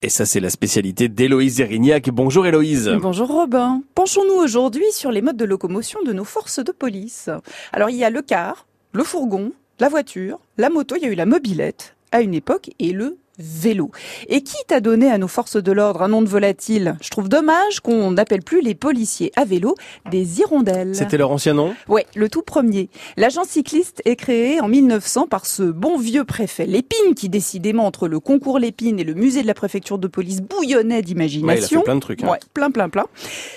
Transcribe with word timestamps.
Et 0.00 0.10
ça, 0.10 0.26
c'est 0.26 0.38
la 0.38 0.48
spécialité 0.48 1.08
d'Héloïse 1.08 1.56
Zérignac. 1.56 2.08
Bonjour 2.10 2.46
Héloïse. 2.46 2.88
Bonjour 3.02 3.26
Robin. 3.26 3.82
Penchons-nous 3.96 4.40
aujourd'hui 4.40 4.84
sur 4.92 5.10
les 5.10 5.20
modes 5.22 5.36
de 5.36 5.44
locomotion 5.44 5.98
de 6.06 6.12
nos 6.12 6.22
forces 6.22 6.60
de 6.60 6.70
police. 6.70 7.28
Alors, 7.72 7.90
il 7.90 7.96
y 7.96 8.04
a 8.04 8.10
le 8.10 8.22
car, 8.22 8.68
le 8.92 9.02
fourgon, 9.02 9.50
la 9.80 9.88
voiture, 9.88 10.38
la 10.56 10.70
moto, 10.70 10.94
il 10.94 11.02
y 11.02 11.06
a 11.06 11.08
eu 11.08 11.16
la 11.16 11.26
mobilette 11.26 11.96
à 12.12 12.20
une 12.20 12.34
époque 12.34 12.70
et 12.78 12.92
le 12.92 13.18
vélo. 13.38 13.90
Et 14.28 14.42
qui 14.42 14.56
t'a 14.66 14.80
donné 14.80 15.10
à 15.10 15.18
nos 15.18 15.28
forces 15.28 15.56
de 15.56 15.72
l'ordre 15.72 16.02
un 16.02 16.08
nom 16.08 16.22
de 16.22 16.28
volatile? 16.28 16.96
Je 17.00 17.10
trouve 17.10 17.28
dommage 17.28 17.80
qu'on 17.80 18.10
n'appelle 18.10 18.42
plus 18.42 18.60
les 18.60 18.74
policiers 18.74 19.32
à 19.36 19.44
vélo 19.44 19.74
des 20.10 20.40
hirondelles. 20.40 20.94
C'était 20.94 21.16
leur 21.16 21.30
ancien 21.30 21.54
nom? 21.54 21.74
Ouais, 21.88 22.06
le 22.14 22.28
tout 22.28 22.42
premier. 22.42 22.88
L'agent 23.16 23.44
cycliste 23.44 24.02
est 24.04 24.16
créé 24.16 24.60
en 24.60 24.68
1900 24.68 25.26
par 25.28 25.46
ce 25.46 25.62
bon 25.62 25.98
vieux 25.98 26.24
préfet 26.24 26.66
Lépine 26.66 27.14
qui 27.14 27.28
décidément 27.28 27.86
entre 27.86 28.08
le 28.08 28.20
concours 28.20 28.58
Lépine 28.58 28.98
et 28.98 29.04
le 29.04 29.14
musée 29.14 29.42
de 29.42 29.46
la 29.46 29.54
préfecture 29.54 29.98
de 29.98 30.08
police 30.08 30.40
bouillonnait 30.40 31.02
d'imagination. 31.02 31.46
Ouais, 31.46 31.58
il 31.58 31.64
a 31.64 31.68
fait 31.68 31.84
plein 31.84 31.94
de 31.94 32.00
trucs. 32.00 32.22
Hein. 32.24 32.30
Ouais, 32.30 32.38
plein 32.54 32.70
plein 32.70 32.88
plein. 32.88 33.06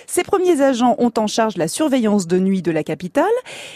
Ces 0.08 0.24
premiers 0.24 0.62
agents 0.62 0.96
ont 1.00 1.12
en 1.18 1.28
charge 1.28 1.58
la 1.58 1.68
surveillance 1.68 2.28
de 2.28 2.40
nuit 2.40 2.62
de 2.62 2.72
la 2.72 2.84
capitale. 2.84 3.26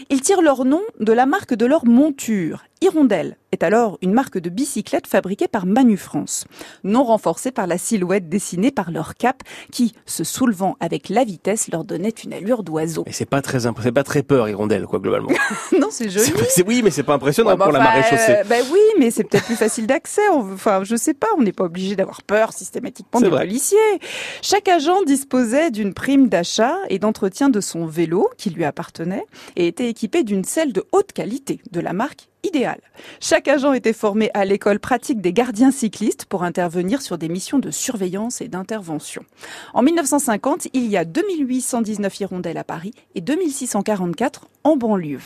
Ils 0.10 0.22
tirent 0.22 0.42
leur 0.42 0.66
nom 0.66 0.82
de 1.00 1.14
la 1.14 1.26
marque 1.26 1.54
de 1.54 1.66
leur 1.66 1.86
monture. 1.86 2.64
Hirondelle 2.82 3.38
est 3.52 3.64
alors 3.64 3.98
une 4.02 4.12
marque 4.12 4.38
de 4.38 4.50
bicyclette 4.50 5.08
fabriquée 5.08 5.48
par 5.48 5.66
Manu 5.66 5.96
France, 5.96 6.46
non 6.84 7.04
renforcée 7.06 7.52
par 7.52 7.68
la 7.68 7.78
silhouette 7.78 8.28
dessinée 8.28 8.70
par 8.70 8.92
leur 8.92 9.16
cap 9.16 9.44
qui, 9.72 9.94
se 10.06 10.26
soulevant 10.26 10.76
avec 10.82 11.08
la 11.08 11.24
vitesse, 11.24 11.70
leur 11.72 11.86
donnait 11.86 12.10
une 12.10 12.34
allure 12.34 12.64
d'oiseau. 12.64 13.04
Et 13.08 13.14
c'est 13.14 13.26
pas 13.26 13.42
très 13.42 13.62
c'est 13.62 13.92
pas 13.94 14.04
très 14.04 14.24
peur 14.24 14.50
Hirondelle 14.50 14.86
quoi 14.88 15.00
globalement. 15.00 15.30
non, 15.80 15.88
c'est 15.90 16.10
joli. 16.10 16.32
C'est, 16.50 16.68
oui, 16.68 16.82
mais 16.84 16.92
c'est 16.92 17.04
pas 17.04 17.14
impressionnant 17.14 17.52
Ouais, 17.52 17.56
bah, 17.56 17.66
pour 17.66 17.74
la 17.74 17.80
marée 17.80 18.04
chaussée. 18.04 18.38
euh, 18.40 18.44
ben 18.44 18.64
oui, 18.72 18.80
mais 19.00 19.10
c'est 19.10 19.24
peut-être 19.24 19.46
plus 19.46 19.56
facile 19.56 19.88
d'accès. 19.88 20.28
Enfin, 20.34 20.84
je 20.84 20.96
sais 20.96 21.14
pas, 21.14 21.28
on 21.38 21.42
n'est 21.42 21.54
pas 21.54 21.64
obligé 21.64 21.96
d'avoir 21.96 22.24
peur 22.24 22.52
systématiquement 22.52 23.22
des 23.22 23.30
policiers. 23.30 23.78
Chaque 24.42 24.68
agent 24.68 25.04
disposait 25.04 25.72
d'une 25.72 25.94
prime 25.94 26.28
d'achat 26.28 26.76
et 26.90 27.00
d'entretien 27.00 27.50
de 27.50 27.62
son 27.62 27.86
vélo 27.86 28.30
qui 28.38 28.50
lui 28.50 28.66
appartenait 28.66 29.26
et 29.56 29.68
était 29.68 29.90
équipé 29.90 30.24
d'une 30.24 30.44
selle 30.44 30.74
de 30.74 30.84
haute 30.92 31.14
qualité 31.14 31.62
de 31.72 31.80
la 31.80 31.94
marque 31.94 32.28
idéale. 32.46 32.82
Chaque 33.20 33.48
agent 33.48 33.74
était 33.74 33.94
formé 33.94 34.30
à 34.34 34.46
l'école 34.46 34.80
pratique 34.80 35.22
des 35.22 35.34
gardiens 35.34 35.72
cyclistes 35.72 36.26
pour 36.26 36.44
intervenir 36.44 37.02
sur 37.02 37.18
des 37.18 37.30
missions 37.30 37.60
de 37.60 37.72
surveillance 37.72 38.42
et 38.42 38.48
d'intervention. 38.48 39.24
En 39.74 39.82
1950, 39.82 40.68
il 40.74 40.88
y 40.88 40.98
a 40.98 41.06
2819 41.06 42.20
hirondelles 42.20 42.58
à 42.58 42.64
Paris 42.64 42.94
et 43.16 43.22
2644 43.22 44.48
en 44.64 44.78
banlieue. 44.78 45.20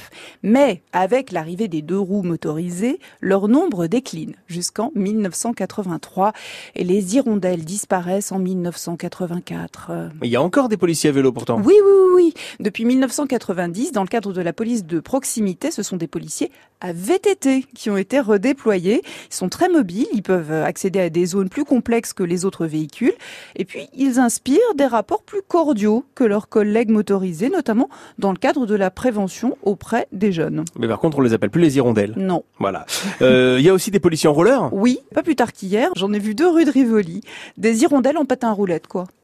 Mais 0.44 0.82
avec 0.92 1.32
l'arrivée 1.32 1.68
des 1.68 1.82
deux 1.82 2.00
roues 2.00 2.24
motorisées, 2.24 3.00
leur 3.22 3.48
nombre 3.48 3.88
décline 3.88 4.36
jusqu'en 4.48 4.92
1983 4.96 6.34
et 6.76 6.84
les 6.84 7.16
hirondelles 7.16 7.64
disparaissent 7.64 8.32
en 8.32 8.40
1984. 8.40 9.88
Euh, 9.92 10.10
Il 10.24 10.30
y 10.30 10.36
a 10.36 10.42
encore 10.42 10.70
des 10.70 10.78
policiers 10.78 11.10
à 11.10 11.14
vélo 11.14 11.32
pourtant. 11.32 11.58
oui, 11.58 11.74
oui, 11.74 11.80
oui, 11.84 12.10
oui. 12.16 12.34
Depuis 12.60 12.86
1990, 12.86 13.92
dans 13.92 14.02
le 14.04 14.08
cadre 14.08 14.34
de 14.34 14.42
la 14.42 14.52
police 14.54 14.86
de 14.86 15.00
proximité, 15.00 15.72
ce 15.72 15.84
sont 15.84 15.96
des 15.98 16.08
policiers 16.08 16.52
à 16.82 16.94
VTT 17.10 17.66
qui 17.74 17.90
ont 17.90 17.98
été 17.98 18.20
redéployés. 18.20 19.02
Ils 19.04 19.34
sont 19.34 19.50
très 19.50 19.68
mobiles, 19.68 20.06
ils 20.14 20.22
peuvent 20.22 20.52
accéder 20.52 21.00
à 21.00 21.10
des 21.10 21.26
zones 21.26 21.50
plus 21.50 21.66
complexes 21.66 22.14
que 22.14 22.22
les 22.22 22.46
autres 22.46 22.68
véhicules. 22.68 23.14
Et 23.56 23.66
puis, 23.66 23.88
ils 23.96 24.20
inspirent 24.20 24.76
des 24.76 24.86
rapports 24.86 25.24
plus 25.24 25.42
cordiaux 25.42 26.06
que 26.14 26.24
leurs 26.24 26.50
collègues 26.50 26.92
motorisés, 26.92 27.50
notamment 27.50 27.90
dans 28.20 28.32
le 28.32 28.38
cadre 28.38 28.68
de 28.68 28.76
la 28.76 28.92
prévention 28.92 29.58
auprès 29.64 30.08
des 30.12 30.32
jeunes. 30.32 30.66
Mais 30.78 30.88
par 30.88 31.00
contre, 31.00 31.18
on 31.18 31.22
les 31.22 31.34
appelle 31.34 31.50
plus 31.50 31.62
les 31.62 31.78
hirondelles. 31.78 32.14
Non. 32.16 32.44
Voilà. 32.60 32.86
Euh, 33.24 33.56
Il 33.60 33.66
y 33.66 33.70
a 33.70 33.74
aussi 33.74 33.90
des 33.90 34.00
policiers 34.00 34.30
en 34.30 34.34
roller? 34.34 34.70
Oui, 34.72 35.00
pas 35.16 35.24
plus 35.24 35.36
tard 35.36 35.52
qu'hier, 35.52 35.90
j'en 35.96 36.14
ai 36.14 36.20
vu 36.20 36.36
deux 36.36 36.48
rue 36.50 36.66
de 36.66 36.72
Rivoli. 36.72 37.22
Des 37.58 37.82
hirondelles 37.82 38.18
en 38.18 38.26
patin 38.26 38.50
à 38.50 38.54
roulette, 38.54 38.86
quoi. 38.88 39.06